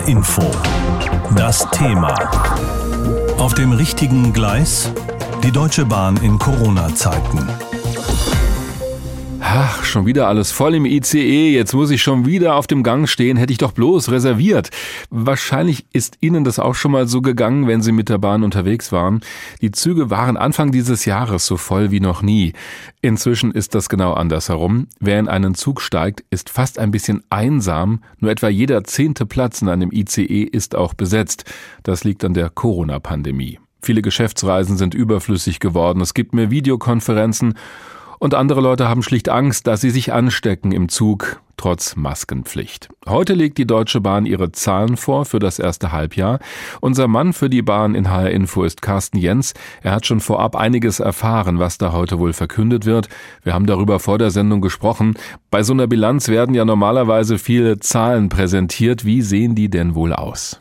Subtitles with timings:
[0.00, 0.42] HR Info.
[1.36, 2.14] Das Thema.
[3.38, 4.92] Auf dem richtigen Gleis?
[5.42, 7.69] Die Deutsche Bahn in Corona-Zeiten.
[9.52, 11.52] Ach, schon wieder alles voll im ICE.
[11.52, 13.36] Jetzt muss ich schon wieder auf dem Gang stehen.
[13.36, 14.70] Hätte ich doch bloß reserviert.
[15.10, 18.92] Wahrscheinlich ist Ihnen das auch schon mal so gegangen, wenn Sie mit der Bahn unterwegs
[18.92, 19.22] waren.
[19.60, 22.52] Die Züge waren Anfang dieses Jahres so voll wie noch nie.
[23.02, 24.86] Inzwischen ist das genau andersherum.
[25.00, 28.04] Wer in einen Zug steigt, ist fast ein bisschen einsam.
[28.20, 31.42] Nur etwa jeder zehnte Platz in einem ICE ist auch besetzt.
[31.82, 33.58] Das liegt an der Corona-Pandemie.
[33.82, 36.02] Viele Geschäftsreisen sind überflüssig geworden.
[36.02, 37.54] Es gibt mehr Videokonferenzen
[38.20, 42.88] und andere Leute haben schlicht Angst, dass sie sich anstecken im Zug, trotz Maskenpflicht.
[43.08, 46.38] Heute legt die Deutsche Bahn ihre Zahlen vor für das erste Halbjahr.
[46.80, 49.54] Unser Mann für die Bahn in HR Info ist Carsten Jens.
[49.82, 53.08] Er hat schon vorab einiges erfahren, was da heute wohl verkündet wird.
[53.42, 55.14] Wir haben darüber vor der Sendung gesprochen.
[55.50, 59.04] Bei so einer Bilanz werden ja normalerweise viele Zahlen präsentiert.
[59.06, 60.60] Wie sehen die denn wohl aus?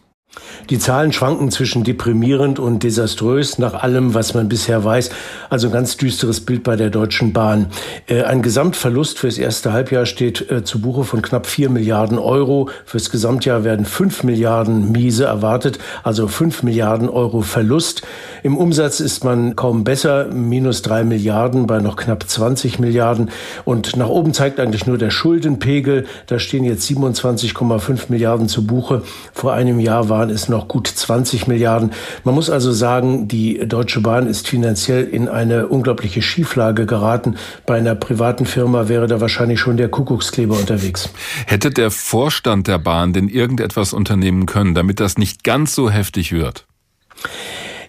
[0.69, 5.09] Die Zahlen schwanken zwischen deprimierend und desaströs nach allem, was man bisher weiß.
[5.49, 7.67] Also ein ganz düsteres Bild bei der Deutschen Bahn.
[8.05, 12.69] Äh, ein Gesamtverlust fürs erste Halbjahr steht äh, zu Buche von knapp vier Milliarden Euro.
[12.85, 18.03] Fürs Gesamtjahr werden fünf Milliarden Miese erwartet, also fünf Milliarden Euro Verlust.
[18.43, 23.31] Im Umsatz ist man kaum besser, minus drei Milliarden bei noch knapp 20 Milliarden.
[23.65, 26.05] Und nach oben zeigt eigentlich nur der Schuldenpegel.
[26.27, 29.01] Da stehen jetzt 27,5 Milliarden zu Buche.
[29.33, 31.91] Vor einem Jahr waren es noch gut 20 Milliarden.
[32.25, 37.37] Man muss also sagen, die Deutsche Bahn ist finanziell in eine unglaubliche Schieflage geraten.
[37.65, 41.09] Bei einer privaten Firma wäre da wahrscheinlich schon der Kuckuckskleber unterwegs.
[41.45, 46.33] Hätte der Vorstand der Bahn denn irgendetwas unternehmen können, damit das nicht ganz so heftig
[46.33, 46.65] wird?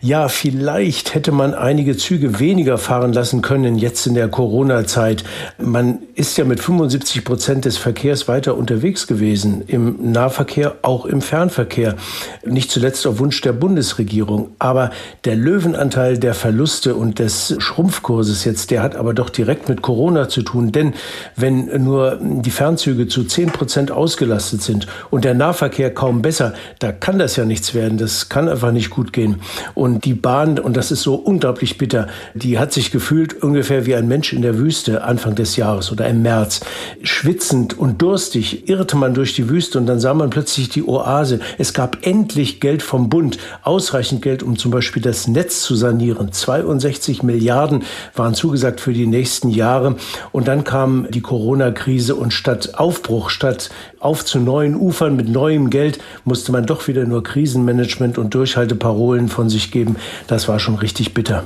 [0.02, 5.24] Ja, vielleicht hätte man einige Züge weniger fahren lassen können jetzt in der Corona-Zeit.
[5.58, 11.20] Man ist ja mit 75 Prozent des Verkehrs weiter unterwegs gewesen, im Nahverkehr, auch im
[11.20, 11.96] Fernverkehr.
[12.46, 14.52] Nicht zuletzt auf Wunsch der Bundesregierung.
[14.58, 14.90] Aber
[15.26, 20.30] der Löwenanteil der Verluste und des Schrumpfkurses jetzt, der hat aber doch direkt mit Corona
[20.30, 20.72] zu tun.
[20.72, 20.94] Denn
[21.36, 26.90] wenn nur die Fernzüge zu 10 Prozent ausgelastet sind und der Nahverkehr kaum besser, da
[26.90, 27.98] kann das ja nichts werden.
[27.98, 29.42] Das kann einfach nicht gut gehen.
[29.74, 33.86] Und und die Bahn, und das ist so unglaublich bitter, die hat sich gefühlt ungefähr
[33.86, 36.61] wie ein Mensch in der Wüste Anfang des Jahres oder im März.
[37.02, 41.40] Schwitzend und durstig irrte man durch die Wüste und dann sah man plötzlich die Oase.
[41.58, 46.33] Es gab endlich Geld vom Bund, ausreichend Geld, um zum Beispiel das Netz zu sanieren.
[46.33, 47.83] 62 Milliarden
[48.14, 49.96] waren zugesagt für die nächsten Jahre.
[50.30, 55.68] Und dann kam die Corona-Krise und statt Aufbruch, statt auf zu neuen Ufern mit neuem
[55.68, 59.96] Geld, musste man doch wieder nur Krisenmanagement und Durchhalteparolen von sich geben geben.
[60.27, 61.45] Das war schon richtig bitter.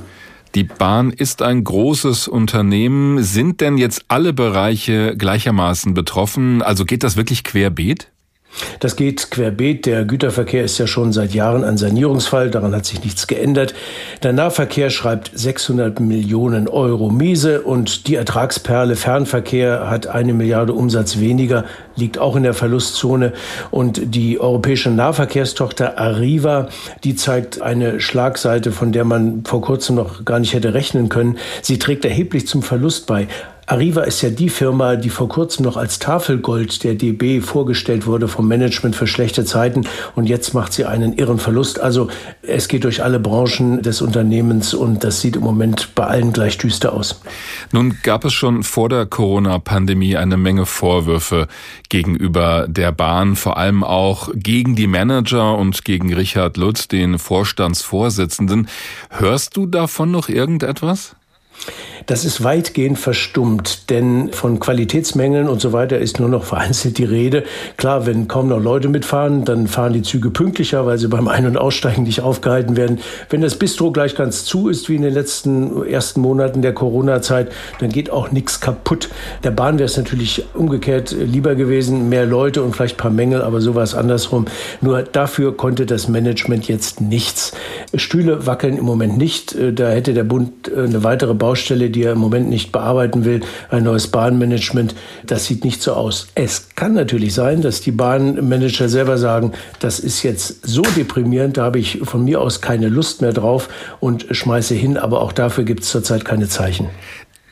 [0.55, 3.23] Die Bahn ist ein großes Unternehmen.
[3.23, 6.63] Sind denn jetzt alle Bereiche gleichermaßen betroffen?
[6.63, 8.13] Also geht das wirklich querbeet?
[8.81, 9.87] Das geht querbeet.
[9.87, 12.51] Der Güterverkehr ist ja schon seit Jahren ein Sanierungsfall.
[12.51, 13.75] Daran hat sich nichts geändert.
[14.23, 21.19] Der Nahverkehr schreibt 600 Millionen Euro Miese und die Ertragsperle Fernverkehr hat eine Milliarde Umsatz
[21.19, 21.65] weniger,
[21.97, 23.33] liegt auch in der Verlustzone.
[23.71, 26.69] Und die europäische Nahverkehrstochter Arriva,
[27.05, 31.39] die zeigt eine Schlagseite, von der man vor kurzem noch gar nicht hätte rechnen können.
[31.63, 33.29] Sie trägt erheblich zum Verlust bei.
[33.67, 38.29] Arriva ist ja die Firma, die vor kurzem noch als Tafelgold der DB vorgestellt wurde
[38.29, 41.81] vom Management für schlechte Zeiten und jetzt macht sie einen irren Verlust.
[41.81, 42.09] Also
[42.43, 46.59] es geht durch alle Branchen des Unternehmens und das sieht im Moment bei allen gleich
[46.59, 47.21] düster aus.
[47.73, 51.49] Nun gab es schon vor der Corona-Pandemie eine Menge Vorwürfe
[51.89, 58.69] gegenüber der Bahn, vor allem auch gegen die Manager und gegen Richard Lutz, den Vorstandsvorsitzenden.
[59.11, 61.17] Hörst du davon noch irgendetwas?
[62.07, 67.05] Das ist weitgehend verstummt, denn von Qualitätsmängeln und so weiter ist nur noch vereinzelt die
[67.05, 67.45] Rede.
[67.79, 71.47] Klar, wenn kaum noch Leute mitfahren, dann fahren die Züge pünktlicher, weil sie beim Ein-
[71.47, 72.99] und Aussteigen nicht aufgehalten werden.
[73.31, 77.51] Wenn das Bistro gleich ganz zu ist, wie in den letzten ersten Monaten der Corona-Zeit,
[77.81, 79.09] dann geht auch nichts kaputt.
[79.43, 83.41] Der Bahn wäre es natürlich umgekehrt lieber gewesen, mehr Leute und vielleicht ein paar Mängel,
[83.41, 84.45] aber sowas andersrum.
[84.83, 87.53] Nur dafür konnte das Management jetzt nichts.
[87.95, 89.57] Stühle wackeln im Moment nicht.
[89.75, 93.43] Da hätte der Bund äh, eine weitere Baustelle, die er im Moment nicht bearbeiten will,
[93.69, 94.95] ein neues Bahnmanagement.
[95.27, 96.29] Das sieht nicht so aus.
[96.35, 101.65] Es kann natürlich sein, dass die Bahnmanager selber sagen, das ist jetzt so deprimierend, da
[101.65, 103.69] habe ich von mir aus keine Lust mehr drauf
[104.01, 106.89] und schmeiße hin, aber auch dafür gibt es zurzeit keine Zeichen.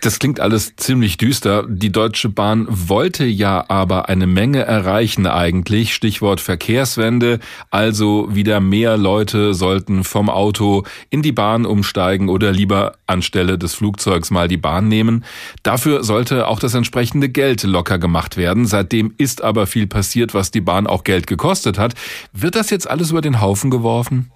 [0.03, 1.65] Das klingt alles ziemlich düster.
[1.69, 5.95] Die Deutsche Bahn wollte ja aber eine Menge erreichen eigentlich.
[5.95, 7.39] Stichwort Verkehrswende.
[7.71, 13.75] Also wieder mehr Leute sollten vom Auto in die Bahn umsteigen oder lieber anstelle des
[13.75, 15.25] Flugzeugs mal die Bahn nehmen.
[15.63, 18.67] Dafür sollte auch das entsprechende Geld locker gemacht werden.
[18.67, 21.95] Seitdem ist aber viel passiert, was die Bahn auch Geld gekostet hat.
[22.33, 24.33] Wird das jetzt alles über den Haufen geworfen?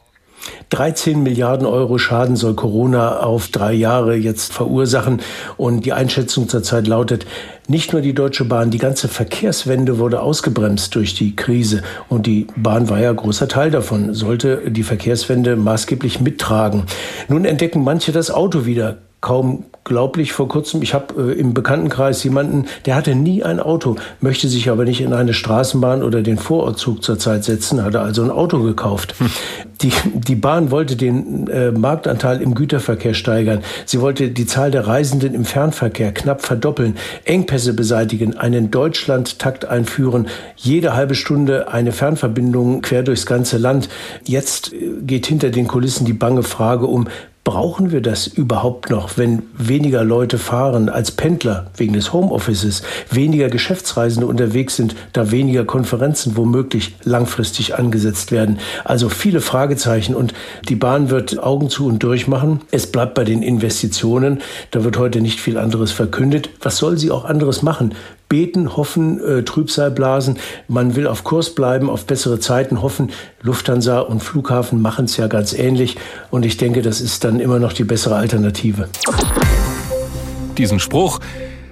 [0.71, 5.21] 13 Milliarden Euro Schaden soll Corona auf drei Jahre jetzt verursachen.
[5.57, 7.27] Und die Einschätzung zurzeit lautet,
[7.69, 11.83] nicht nur die Deutsche Bahn, die ganze Verkehrswende wurde ausgebremst durch die Krise.
[12.09, 16.85] Und die Bahn war ja großer Teil davon, sollte die Verkehrswende maßgeblich mittragen.
[17.29, 20.83] Nun entdecken manche das Auto wieder kaum glaublich vor kurzem.
[20.83, 25.01] Ich habe äh, im Bekanntenkreis jemanden, der hatte nie ein Auto, möchte sich aber nicht
[25.01, 29.15] in eine Straßenbahn oder den Vorortzug zurzeit setzen, hatte also ein Auto gekauft.
[29.19, 29.31] Hm.
[29.83, 33.63] Die, die Bahn wollte den äh, Marktanteil im Güterverkehr steigern.
[33.85, 40.27] Sie wollte die Zahl der Reisenden im Fernverkehr knapp verdoppeln, Engpässe beseitigen, einen Deutschlandtakt einführen,
[40.57, 43.89] jede halbe Stunde eine Fernverbindung quer durchs ganze Land.
[44.25, 47.07] Jetzt äh, geht hinter den Kulissen die bange Frage um,
[47.47, 53.49] Brauchen wir das überhaupt noch, wenn weniger Leute fahren als Pendler wegen des Homeoffices, weniger
[53.49, 58.59] Geschäftsreisende unterwegs sind, da weniger Konferenzen womöglich langfristig angesetzt werden?
[58.85, 60.35] Also viele Fragezeichen und
[60.69, 62.63] die Bahn wird Augen zu und durch machen.
[62.73, 64.43] Es bleibt bei den Investitionen.
[64.73, 66.51] Da wird heute nicht viel anderes verkündet.
[66.63, 67.95] Was soll sie auch anderes machen?
[68.29, 70.39] Beten, hoffen, äh, Trübsal blasen.
[70.69, 73.11] Man will auf Kurs bleiben, auf bessere Zeiten hoffen.
[73.43, 75.97] Lufthansa und Flughafen machen es ja ganz ähnlich.
[76.31, 78.89] Und ich denke, das ist dann immer noch die bessere Alternative.
[80.59, 81.21] Diesen Spruch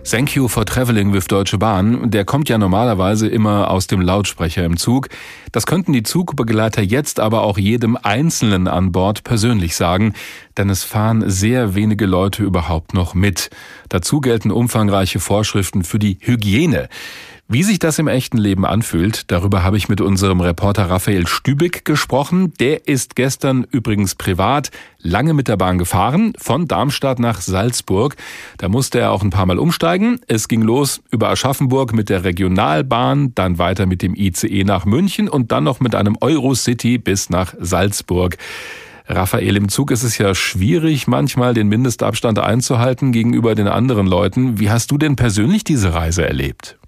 [0.05, 4.63] Thank you for traveling with Deutsche Bahn, der kommt ja normalerweise immer aus dem Lautsprecher
[4.63, 5.09] im Zug.
[5.51, 10.13] Das könnten die Zugbegleiter jetzt aber auch jedem Einzelnen an Bord persönlich sagen,
[10.59, 13.49] denn es fahren sehr wenige Leute überhaupt noch mit.
[13.89, 16.91] Dazu gelten umfangreiche Vorschriften für die Hygiene.
[17.47, 21.85] Wie sich das im echten Leben anfühlt, darüber habe ich mit unserem Reporter Raphael Stübig
[21.85, 22.55] gesprochen.
[22.59, 28.17] Der ist gestern übrigens privat lange mit der Bahn gefahren, von Darmstadt nach Salzburg.
[28.57, 30.21] Da musste er auch ein paar Mal umsteigen.
[30.27, 35.29] Es ging los über Aschaffenburg mit der Regionalbahn, dann weiter mit dem ICE nach München
[35.29, 38.39] und dann noch mit einem Eurocity bis nach Salzburg.
[39.07, 44.59] Raphael, im Zug ist es ja schwierig, manchmal den Mindestabstand einzuhalten gegenüber den anderen Leuten.
[44.59, 46.79] Wie hast du denn persönlich diese Reise erlebt?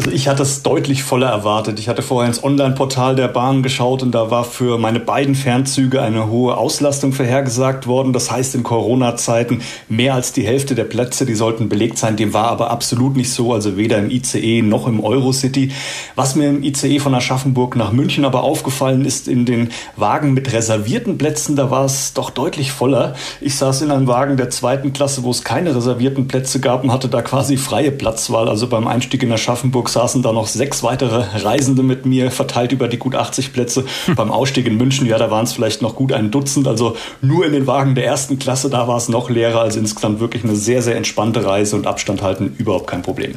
[0.00, 1.78] Also ich hatte es deutlich voller erwartet.
[1.78, 6.00] Ich hatte vorher ins Online-Portal der Bahn geschaut und da war für meine beiden Fernzüge
[6.00, 8.14] eine hohe Auslastung vorhergesagt worden.
[8.14, 9.60] Das heißt in Corona-Zeiten
[9.90, 12.16] mehr als die Hälfte der Plätze, die sollten belegt sein.
[12.16, 15.70] Dem war aber absolut nicht so, also weder im ICE noch im Eurocity.
[16.14, 20.50] Was mir im ICE von Aschaffenburg nach München aber aufgefallen ist, in den Wagen mit
[20.50, 23.16] reservierten Plätzen, da war es doch deutlich voller.
[23.42, 26.90] Ich saß in einem Wagen der zweiten Klasse, wo es keine reservierten Plätze gab und
[26.90, 28.48] hatte da quasi freie Platzwahl.
[28.48, 32.88] Also beim Einstieg in Aschaffenburg Saßen da noch sechs weitere Reisende mit mir, verteilt über
[32.88, 33.84] die gut 80 Plätze.
[34.06, 34.14] Hm.
[34.20, 36.68] Beim Ausstieg in München, ja, da waren es vielleicht noch gut ein Dutzend.
[36.68, 39.60] Also nur in den Wagen der ersten Klasse, da war es noch leerer.
[39.60, 43.34] Also insgesamt wirklich eine sehr, sehr entspannte Reise und Abstand halten überhaupt kein Problem.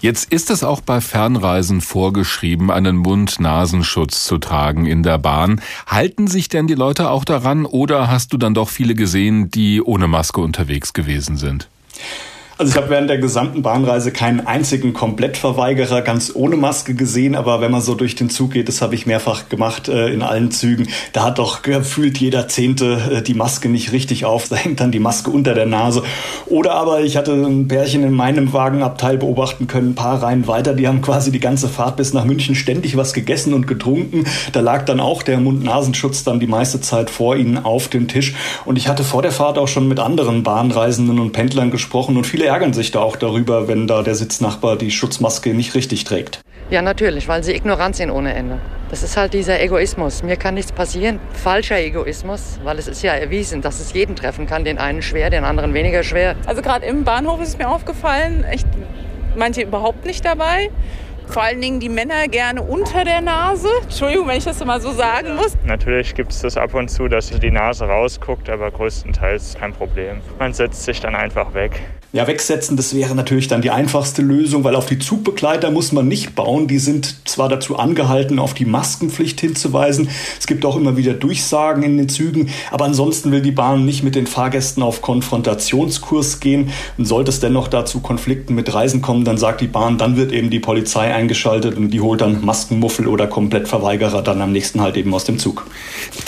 [0.00, 5.60] Jetzt ist es auch bei Fernreisen vorgeschrieben, einen Mund-Nasenschutz zu tragen in der Bahn.
[5.86, 9.82] Halten sich denn die Leute auch daran oder hast du dann doch viele gesehen, die
[9.82, 11.68] ohne Maske unterwegs gewesen sind?
[12.56, 17.60] Also ich habe während der gesamten Bahnreise keinen einzigen Komplettverweigerer ganz ohne Maske gesehen, aber
[17.60, 20.52] wenn man so durch den Zug geht, das habe ich mehrfach gemacht äh, in allen
[20.52, 24.78] Zügen, da hat doch gefühlt jeder Zehnte äh, die Maske nicht richtig auf, da hängt
[24.78, 26.04] dann die Maske unter der Nase.
[26.46, 30.74] Oder aber ich hatte ein Pärchen in meinem Wagenabteil beobachten können, ein paar Reihen weiter,
[30.74, 34.26] die haben quasi die ganze Fahrt bis nach München ständig was gegessen und getrunken.
[34.52, 38.32] Da lag dann auch der Mund-Nasenschutz dann die meiste Zeit vor ihnen auf dem Tisch.
[38.64, 42.28] Und ich hatte vor der Fahrt auch schon mit anderen Bahnreisenden und Pendlern gesprochen und
[42.28, 46.04] viele Viele ärgern sich da auch darüber, wenn da der Sitznachbar die Schutzmaske nicht richtig
[46.04, 46.42] trägt.
[46.68, 48.58] Ja, natürlich, weil sie ignorant sind ohne Ende.
[48.90, 50.22] Das ist halt dieser Egoismus.
[50.22, 51.20] Mir kann nichts passieren.
[51.32, 54.62] Falscher Egoismus, weil es ist ja erwiesen, dass es jeden treffen kann.
[54.62, 56.36] Den einen schwer, den anderen weniger schwer.
[56.44, 58.66] Also gerade im Bahnhof ist es mir aufgefallen, echt
[59.34, 60.68] manche überhaupt nicht dabei.
[61.26, 63.68] Vor allen Dingen die Männer gerne unter der Nase.
[63.84, 65.56] Entschuldigung, wenn ich das mal so sagen muss.
[65.64, 70.20] Natürlich gibt es das ab und zu, dass die Nase rausguckt, aber größtenteils kein Problem.
[70.38, 71.80] Man setzt sich dann einfach weg.
[72.14, 76.06] Ja, wegsetzen, das wäre natürlich dann die einfachste Lösung, weil auf die Zugbegleiter muss man
[76.06, 76.68] nicht bauen.
[76.68, 80.08] Die sind zwar dazu angehalten, auf die Maskenpflicht hinzuweisen.
[80.38, 84.04] Es gibt auch immer wieder Durchsagen in den Zügen, aber ansonsten will die Bahn nicht
[84.04, 86.70] mit den Fahrgästen auf Konfrontationskurs gehen.
[86.96, 90.32] Und sollte es dennoch dazu Konflikten mit Reisen kommen, dann sagt die Bahn, dann wird
[90.32, 94.96] eben die Polizei eingeschaltet und die holt dann Maskenmuffel oder Komplettverweigerer dann am nächsten halt
[94.96, 95.66] eben aus dem Zug.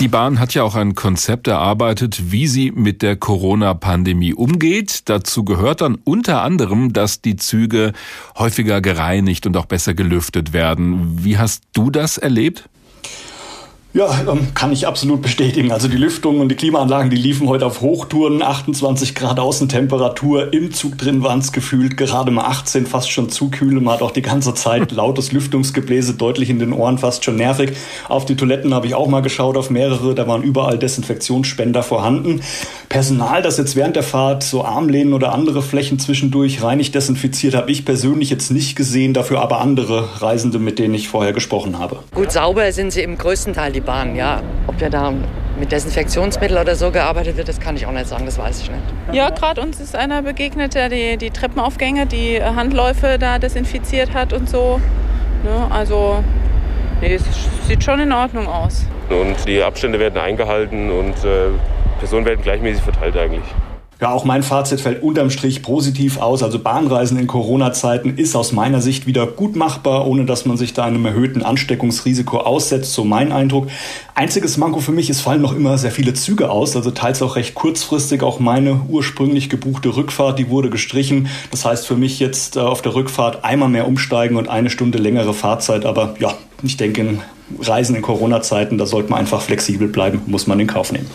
[0.01, 5.03] Die Bahn hat ja auch ein Konzept erarbeitet, wie sie mit der Corona-Pandemie umgeht.
[5.09, 7.93] Dazu gehört dann unter anderem, dass die Züge
[8.37, 10.96] häufiger gereinigt und auch besser gelüftet werden.
[10.99, 12.69] Wie hast du das erlebt?
[13.97, 15.73] Ja, ähm, kann ich absolut bestätigen.
[15.73, 20.53] Also die Lüftung und die Klimaanlagen, die liefen heute auf Hochtouren, 28 Grad Außentemperatur.
[20.53, 23.81] Im Zug drin waren es gefühlt gerade mal 18, fast schon zu kühl.
[23.81, 27.73] Man hat auch die ganze Zeit lautes Lüftungsgebläse deutlich in den Ohren, fast schon nervig.
[28.07, 30.15] Auf die Toiletten habe ich auch mal geschaut, auf mehrere.
[30.15, 32.43] Da waren überall Desinfektionsspender vorhanden.
[32.91, 37.71] Personal, das jetzt während der Fahrt so Armlehnen oder andere Flächen zwischendurch reinig desinfiziert, habe
[37.71, 39.15] ich persönlich jetzt nicht gesehen.
[39.15, 42.01] Dafür aber andere Reisende, mit denen ich vorher gesprochen habe.
[42.15, 44.43] Gut sauber sind sie im größten Teil, die Bahn, ja.
[44.67, 45.13] Ob ja da
[45.59, 48.71] mit Desinfektionsmittel oder so gearbeitet wird, das kann ich auch nicht sagen, das weiß ich
[48.71, 48.83] nicht.
[49.13, 54.35] Ja, gerade uns ist einer begegnet, der die, die Treppenaufgänge, die Handläufe da desinfiziert hat
[54.35, 54.81] und so.
[55.45, 56.23] Ne, also,
[57.01, 57.25] nee, es
[57.67, 58.85] sieht schon in Ordnung aus.
[59.09, 61.51] Und die Abstände werden eingehalten und äh,
[61.99, 63.45] Personen werden gleichmäßig verteilt eigentlich.
[63.99, 66.43] Ja, auch mein Fazit fällt unterm Strich positiv aus.
[66.43, 70.75] Also Bahnreisen in Corona-Zeiten ist aus meiner Sicht wieder gut machbar, ohne dass man sich
[70.75, 73.69] da einem erhöhten Ansteckungsrisiko aussetzt, so mein Eindruck.
[74.15, 77.37] Einziges Manko für mich, es fallen noch immer sehr viele Züge aus, also teils auch
[77.37, 78.23] recht kurzfristig.
[78.23, 81.29] Auch meine ursprünglich gebuchte Rückfahrt, die wurde gestrichen.
[81.51, 84.99] Das heißt für mich jetzt äh, auf der Rückfahrt einmal mehr umsteigen und eine Stunde
[84.99, 85.87] längere Fahrzeit.
[85.87, 87.23] Aber ja, ich denke, in
[87.61, 91.07] Reisen in Corona-Zeiten, da sollte man einfach flexibel bleiben, muss man in Kauf nehmen.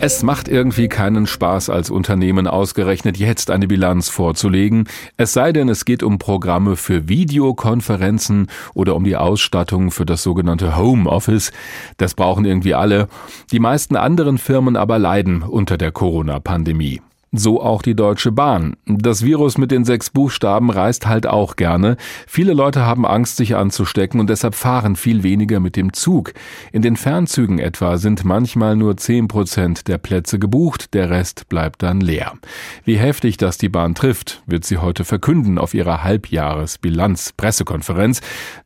[0.00, 4.86] Es macht irgendwie keinen Spaß, als Unternehmen ausgerechnet jetzt eine Bilanz vorzulegen,
[5.16, 10.22] es sei denn, es geht um Programme für Videokonferenzen oder um die Ausstattung für das
[10.22, 11.50] sogenannte Homeoffice.
[11.96, 13.08] Das brauchen irgendwie alle.
[13.50, 17.00] Die meisten anderen Firmen aber leiden unter der Corona-Pandemie.
[17.30, 18.78] So auch die Deutsche Bahn.
[18.86, 21.98] Das Virus mit den sechs Buchstaben reist halt auch gerne.
[22.26, 26.32] Viele Leute haben Angst, sich anzustecken und deshalb fahren viel weniger mit dem Zug.
[26.72, 31.82] In den Fernzügen etwa sind manchmal nur zehn Prozent der Plätze gebucht, der Rest bleibt
[31.82, 32.32] dann leer.
[32.84, 38.22] Wie heftig das die Bahn trifft, wird sie heute verkünden auf ihrer Halbjahresbilanz-Pressekonferenz.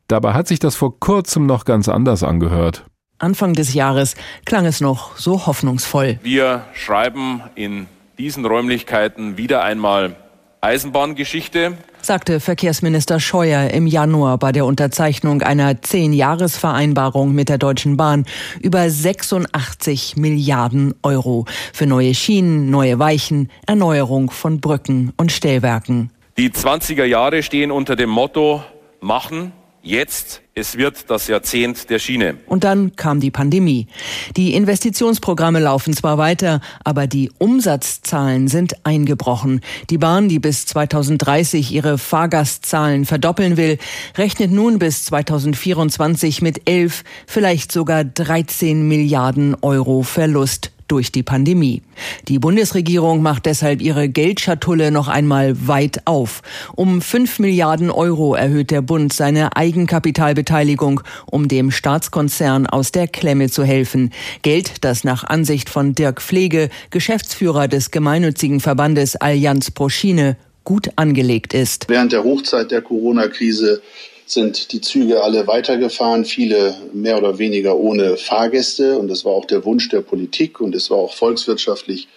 [0.07, 2.85] Dabei hat sich das vor kurzem noch ganz anders angehört.
[3.19, 4.15] Anfang des Jahres
[4.45, 6.21] klang es noch so hoffnungsvoll.
[6.23, 7.89] Wir schreiben in
[8.23, 10.15] diesen Räumlichkeiten wieder einmal
[10.61, 18.25] Eisenbahngeschichte, sagte Verkehrsminister Scheuer im Januar bei der Unterzeichnung einer Zehn-Jahres-Vereinbarung mit der Deutschen Bahn
[18.61, 26.11] über 86 Milliarden Euro für neue Schienen, neue Weichen, Erneuerung von Brücken und Stellwerken.
[26.39, 28.63] Die 20er Jahre stehen unter dem Motto
[29.01, 29.51] Machen,
[29.85, 32.37] Jetzt, es wird das Jahrzehnt der Schiene.
[32.47, 33.89] Und dann kam die Pandemie.
[34.37, 39.61] Die Investitionsprogramme laufen zwar weiter, aber die Umsatzzahlen sind eingebrochen.
[39.91, 43.79] Die Bahn, die bis 2030 ihre Fahrgastzahlen verdoppeln will,
[44.17, 51.83] rechnet nun bis 2024 mit 11, vielleicht sogar 13 Milliarden Euro Verlust durch die Pandemie.
[52.29, 56.43] Die Bundesregierung macht deshalb ihre Geldschatulle noch einmal weit auf.
[56.75, 63.51] Um 5 Milliarden Euro erhöht der Bund seine Eigenkapitalbeteiligung, um dem Staatskonzern aus der Klemme
[63.51, 64.11] zu helfen.
[64.43, 70.91] Geld, das nach Ansicht von Dirk Pflege, Geschäftsführer des gemeinnützigen Verbandes Allianz pro Schiene, gut
[70.97, 71.89] angelegt ist.
[71.89, 73.83] Während der Hochzeit der Corona-Krise
[74.27, 78.99] sind die Züge alle weitergefahren, viele mehr oder weniger ohne Fahrgäste.
[78.99, 82.09] Und das war auch der Wunsch der Politik und es war auch volkswirtschaftlich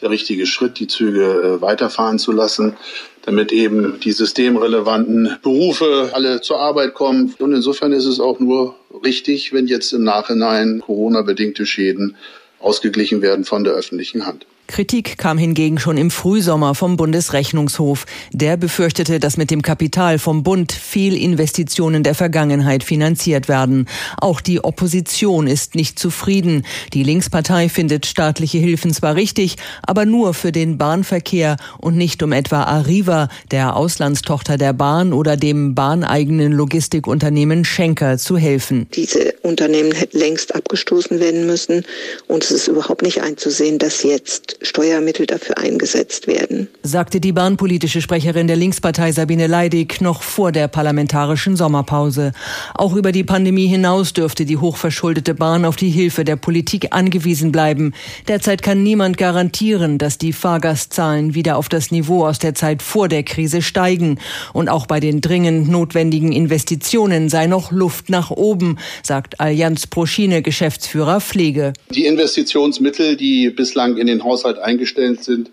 [0.00, 2.76] der richtige Schritt, die Züge äh, weiterfahren zu lassen,
[3.24, 7.34] damit eben die systemrelevanten Berufe alle zur Arbeit kommen.
[7.38, 12.16] Und insofern ist es auch nur richtig, wenn jetzt im Nachhinein Corona-bedingte Schäden
[12.58, 14.46] ausgeglichen werden von der öffentlichen Hand.
[14.72, 18.06] Kritik kam hingegen schon im Frühsommer vom Bundesrechnungshof.
[18.32, 23.86] Der befürchtete, dass mit dem Kapital vom Bund Fehlinvestitionen der Vergangenheit finanziert werden.
[24.16, 26.64] Auch die Opposition ist nicht zufrieden.
[26.94, 32.32] Die Linkspartei findet staatliche Hilfen zwar richtig, aber nur für den Bahnverkehr und nicht um
[32.32, 38.86] etwa Arriva, der Auslandstochter der Bahn oder dem bahneigenen Logistikunternehmen Schenker zu helfen.
[38.94, 41.84] Diese Unternehmen hätten längst abgestoßen werden müssen
[42.26, 46.68] und es ist überhaupt nicht einzusehen, dass jetzt Steuermittel dafür eingesetzt werden.
[46.82, 52.32] Sagte die bahnpolitische Sprecherin der Linkspartei Sabine Leidig noch vor der parlamentarischen Sommerpause.
[52.74, 57.52] Auch über die Pandemie hinaus dürfte die hochverschuldete Bahn auf die Hilfe der Politik angewiesen
[57.52, 57.94] bleiben.
[58.28, 63.08] Derzeit kann niemand garantieren, dass die Fahrgastzahlen wieder auf das Niveau aus der Zeit vor
[63.08, 64.18] der Krise steigen.
[64.52, 70.06] Und auch bei den dringend notwendigen Investitionen sei noch Luft nach oben, sagt Allianz Pro
[70.06, 71.72] Schiene Geschäftsführer Pflege.
[71.90, 75.50] Die Investitionsmittel, die bislang in den Haushalt eingestellt sind,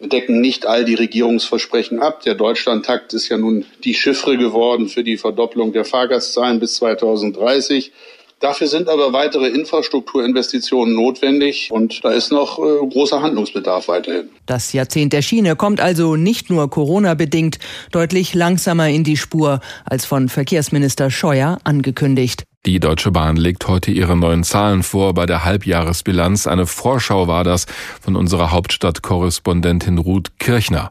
[0.00, 2.22] decken nicht all die Regierungsversprechen ab.
[2.22, 7.92] Der Deutschlandtakt ist ja nun die Chiffre geworden für die Verdopplung der Fahrgastzahlen bis 2030.
[8.40, 14.30] Dafür sind aber weitere Infrastrukturinvestitionen notwendig und da ist noch äh, großer Handlungsbedarf weiterhin.
[14.46, 17.58] Das Jahrzehnt der Schiene kommt also nicht nur Corona-bedingt
[17.92, 22.44] deutlich langsamer in die Spur als von Verkehrsminister Scheuer angekündigt.
[22.66, 26.46] Die Deutsche Bahn legt heute ihre neuen Zahlen vor bei der Halbjahresbilanz.
[26.46, 27.64] Eine Vorschau war das
[28.02, 30.90] von unserer Hauptstadtkorrespondentin Ruth Kirchner.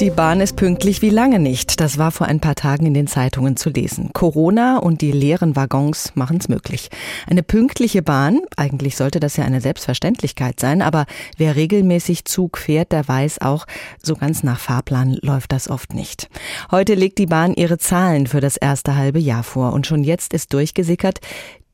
[0.00, 1.80] Die Bahn ist pünktlich wie lange nicht.
[1.80, 4.10] Das war vor ein paar Tagen in den Zeitungen zu lesen.
[4.12, 6.90] Corona und die leeren Waggons machen es möglich.
[7.26, 11.06] Eine pünktliche Bahn, eigentlich sollte das ja eine Selbstverständlichkeit sein, aber
[11.38, 13.64] wer regelmäßig Zug fährt, der weiß auch,
[14.02, 16.28] so ganz nach Fahrplan läuft das oft nicht.
[16.70, 20.34] Heute legt die Bahn ihre Zahlen für das erste halbe Jahr vor und schon jetzt
[20.34, 21.20] ist durchgesickert,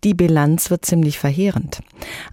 [0.04, 1.80] die Bilanz wird ziemlich verheerend.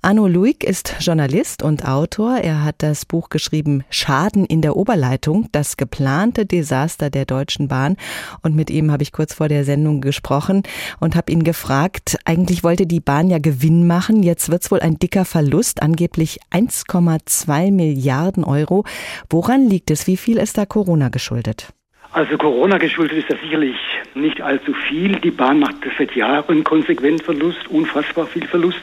[0.02, 2.38] Arno Luig ist Journalist und Autor.
[2.38, 7.96] Er hat das Buch geschrieben Schaden in der Oberleitung, das geplante Desaster der Deutschen Bahn.
[8.42, 10.64] Und mit ihm habe ich kurz vor der Sendung gesprochen
[11.00, 14.24] und habe ihn gefragt, eigentlich wollte die Bahn ja Gewinn machen.
[14.24, 18.84] Jetzt wird es wohl ein dicker Verlust, angeblich 1,2 Milliarden Euro.
[19.30, 20.08] Woran liegt es?
[20.08, 21.74] Wie viel ist da Corona geschuldet?
[22.12, 23.76] Also Corona geschuldet ist das sicherlich
[24.16, 25.18] nicht allzu viel.
[25.18, 28.82] Die Bahn macht seit Jahren konsequent Verlust, unfassbar viel Verlust.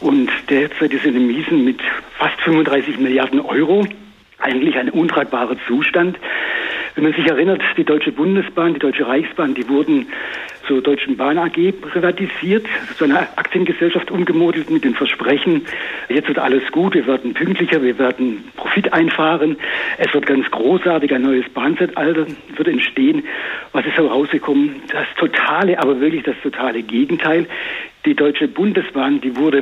[0.00, 1.80] Und derzeit ist in den Miesen mit
[2.18, 3.86] fast 35 Milliarden Euro
[4.38, 6.18] eigentlich ein untragbarer Zustand.
[6.94, 10.08] Wenn man sich erinnert, die Deutsche Bundesbahn, die Deutsche Reichsbahn, die wurden
[10.68, 15.66] zur Deutschen Bahn AG privatisiert, zu einer Aktiengesellschaft umgemodelt mit dem Versprechen,
[16.08, 19.56] jetzt wird alles gut, wir werden pünktlicher, wir werden Profit einfahren,
[19.96, 23.24] es wird ganz großartig, ein neues Bahnzeitalter wird entstehen.
[23.72, 24.82] Was ist herausgekommen?
[24.92, 27.46] Das totale, aber wirklich das totale Gegenteil.
[28.04, 29.60] Die Deutsche Bundesbahn, die wurde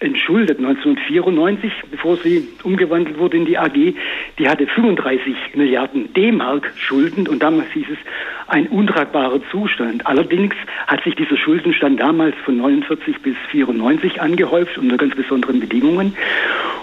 [0.00, 3.94] entschuldet 1994, bevor sie umgewandelt wurde in die AG.
[4.38, 7.98] Die hatte 35 Milliarden D-Mark Schulden und damals hieß es
[8.46, 10.06] ein untragbarer Zustand.
[10.06, 10.54] Allerdings
[10.86, 16.14] hat sich dieser Schuldenstand damals von 49 bis 94 angehäuft unter ganz besonderen Bedingungen.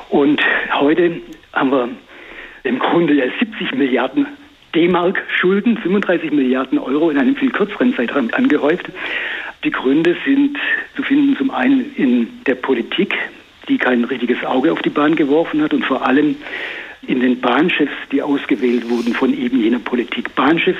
[0.09, 0.41] Und
[0.73, 1.21] heute
[1.53, 1.89] haben wir
[2.63, 4.25] im Grunde 70 Milliarden
[4.73, 8.89] D-Mark Schulden, 35 Milliarden Euro in einem viel kürzeren Zeitraum angehäuft.
[9.65, 10.57] Die Gründe sind
[10.95, 13.15] zu finden zum einen in der Politik,
[13.67, 16.35] die kein richtiges Auge auf die Bahn geworfen hat und vor allem
[17.07, 20.35] in den Bahnchefs, die ausgewählt wurden von eben jener Politik.
[20.35, 20.79] Bahnchefs,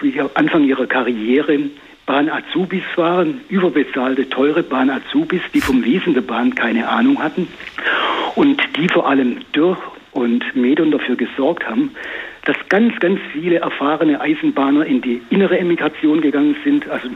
[0.00, 1.58] die am Anfang ihrer Karriere
[2.06, 7.48] Bahn-Azubis waren, überbezahlte, teure Bahn-Azubis, die vom Wesen der Bahn keine Ahnung hatten
[8.36, 9.76] und die vor allem Dürr
[10.12, 11.90] und Medon dafür gesorgt haben,
[12.44, 16.88] dass ganz, ganz viele erfahrene Eisenbahner in die innere Emigration gegangen sind.
[16.88, 17.08] Also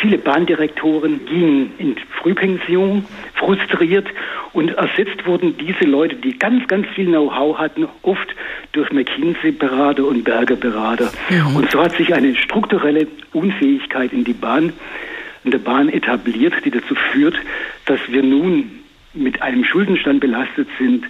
[0.00, 4.08] viele Bahndirektoren gingen in Frühpension, frustriert
[4.52, 8.34] und ersetzt wurden diese Leute, die ganz, ganz viel Know-how hatten, oft
[8.72, 11.12] durch McKinsey-Berater und Berger-Berater.
[11.30, 11.56] Mhm.
[11.56, 14.72] Und so hat sich eine strukturelle Unfähigkeit in die Bahn,
[15.44, 17.36] in der Bahn etabliert, die dazu führt,
[17.86, 18.80] dass wir nun
[19.12, 21.04] mit einem Schuldenstand belastet sind,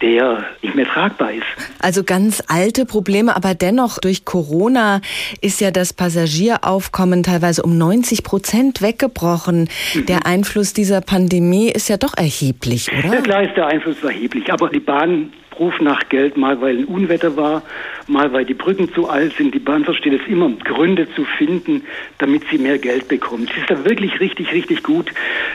[0.00, 1.46] der nicht mehr tragbar ist.
[1.80, 5.00] Also ganz alte Probleme, aber dennoch durch Corona
[5.40, 9.68] ist ja das Passagieraufkommen teilweise um 90 Prozent weggebrochen.
[9.94, 10.06] Mhm.
[10.06, 13.14] Der Einfluss dieser Pandemie ist ja doch erheblich, oder?
[13.14, 16.84] Ja, klar ist der Einfluss erheblich, aber die Bahn ruft nach Geld, mal weil ein
[16.84, 17.62] Unwetter war,
[18.08, 19.54] mal weil die Brücken zu alt sind.
[19.54, 21.82] Die Bahn versteht es immer, Gründe zu finden,
[22.18, 23.50] damit sie mehr Geld bekommt.
[23.52, 25.12] Sie ist da wirklich richtig, richtig gut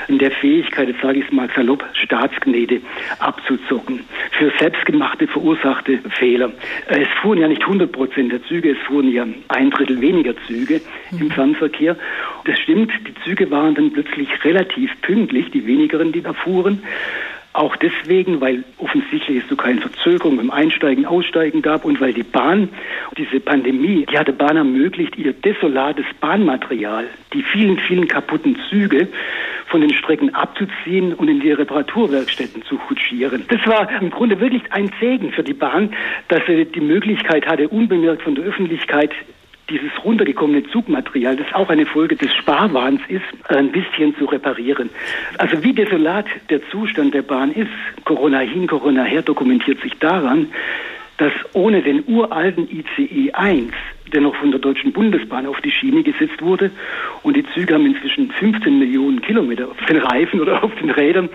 [0.07, 2.81] in der Fähigkeit, jetzt sage ich es mal salopp, Staatsgnäde
[3.19, 4.01] abzuzocken.
[4.31, 6.51] Für selbstgemachte, verursachte Fehler.
[6.87, 10.81] Es fuhren ja nicht 100 Prozent der Züge, es fuhren ja ein Drittel weniger Züge
[11.11, 11.21] mhm.
[11.21, 11.97] im Fernverkehr.
[12.45, 16.83] Das stimmt, die Züge waren dann plötzlich relativ pünktlich, die wenigeren, die da fuhren.
[17.53, 22.23] Auch deswegen, weil offensichtlich es so keine Verzögerung beim Einsteigen, Aussteigen gab und weil die
[22.23, 22.69] Bahn,
[23.15, 29.07] diese Pandemie, die hatte Bahn ermöglicht, ihr desolates Bahnmaterial, die vielen, vielen kaputten Züge
[29.67, 33.45] von den Strecken abzuziehen und in die Reparaturwerkstätten zu kutschieren.
[33.47, 35.93] Das war im Grunde wirklich ein Segen für die Bahn,
[36.29, 39.11] dass sie die Möglichkeit hatte, unbemerkt von der Öffentlichkeit
[39.69, 44.89] dieses runtergekommene Zugmaterial, das auch eine Folge des Sparwahns ist, ein bisschen zu reparieren.
[45.37, 47.71] Also wie desolat der Zustand der Bahn ist,
[48.05, 50.47] Corona hin, Corona her, dokumentiert sich daran,
[51.17, 53.73] dass ohne den uralten ICE 1
[54.13, 56.71] der noch von der Deutschen Bundesbahn auf die Schiene gesetzt wurde.
[57.23, 61.29] Und die Züge haben inzwischen 15 Millionen Kilometer auf den Reifen oder auf den Rädern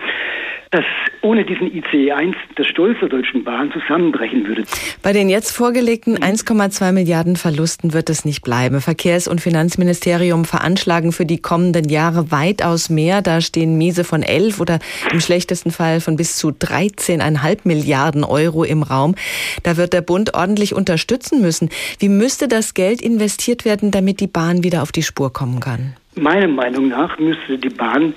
[0.71, 0.85] dass
[1.21, 4.63] ohne diesen ICE 1 der Stolz der Deutschen Bahn zusammenbrechen würde.
[5.01, 8.79] Bei den jetzt vorgelegten 1,2 Milliarden Verlusten wird es nicht bleiben.
[8.79, 13.23] Verkehrs- und Finanzministerium veranschlagen für die kommenden Jahre weitaus mehr.
[13.23, 14.79] Da stehen Miese von 11 oder
[15.11, 19.15] im schlechtesten Fall von bis zu 13,5 Milliarden Euro im Raum.
[19.63, 21.69] Da wird der Bund ordentlich unterstützen müssen.
[21.97, 25.95] Wie müsste das Geld investiert werden, damit die Bahn wieder auf die Spur kommen kann?
[26.15, 28.13] Meiner Meinung nach müsste die Bahn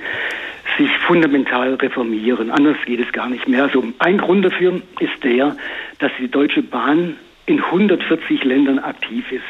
[0.77, 2.51] sich fundamental reformieren.
[2.51, 3.65] Anders geht es gar nicht mehr.
[3.65, 5.57] Also ein Grund dafür ist der,
[5.99, 9.43] dass die Deutsche Bahn in 140 Ländern aktiv ist.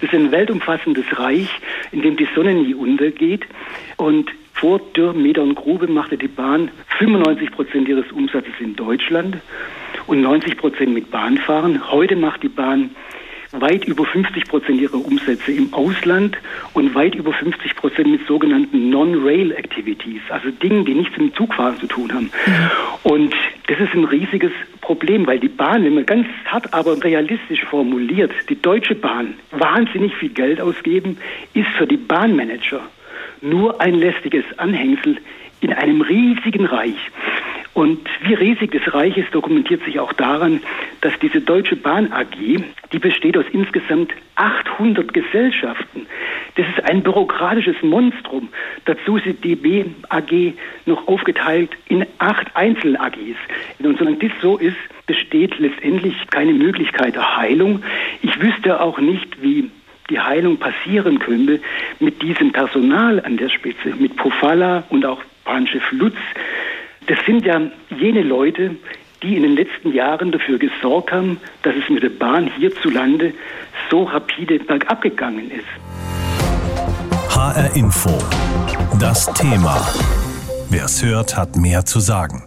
[0.00, 1.48] Das ist ein weltumfassendes Reich,
[1.92, 3.46] in dem die Sonne nie untergeht.
[3.96, 9.36] Und vor Dürr, Meter und Grube machte die Bahn 95 Prozent ihres Umsatzes in Deutschland
[10.06, 11.90] und 90 Prozent mit Bahnfahren.
[11.90, 12.90] Heute macht die Bahn
[13.52, 16.36] weit über 50 Prozent ihrer Umsätze im Ausland
[16.74, 21.86] und weit über 50 Prozent mit sogenannten Non-Rail-Activities, also Dingen, die nichts mit Zugfahren zu
[21.86, 22.30] tun haben.
[22.46, 22.70] Mhm.
[23.04, 23.34] Und
[23.68, 28.32] das ist ein riesiges Problem, weil die Bahn, wenn man ganz hart, aber realistisch formuliert,
[28.48, 31.18] die Deutsche Bahn wahnsinnig viel Geld ausgeben,
[31.54, 32.80] ist für die Bahnmanager
[33.40, 35.18] nur ein lästiges Anhängsel
[35.60, 36.96] in einem riesigen Reich.
[37.76, 40.62] Und wie riesig das Reich ist, dokumentiert sich auch daran,
[41.02, 46.06] dass diese Deutsche Bahn AG, die besteht aus insgesamt 800 Gesellschaften.
[46.54, 48.48] Das ist ein bürokratisches Monstrum.
[48.86, 50.54] Dazu ist die DB AG
[50.86, 53.36] noch aufgeteilt in acht Einzel-AGs.
[53.80, 57.82] Und solange das so ist, besteht letztendlich keine Möglichkeit der Heilung.
[58.22, 59.70] Ich wüsste auch nicht, wie
[60.08, 61.60] die Heilung passieren könnte
[62.00, 66.16] mit diesem Personal an der Spitze, mit Pofalla und auch Bahnchef Lutz,
[67.06, 67.60] das sind ja
[67.98, 68.76] jene Leute,
[69.22, 73.32] die in den letzten Jahren dafür gesorgt haben, dass es mit der Bahn hierzulande
[73.90, 75.64] so rapide bergab gegangen ist.
[77.30, 78.10] HR Info.
[79.00, 79.86] Das Thema.
[80.70, 82.42] Wer es hört, hat mehr zu sagen.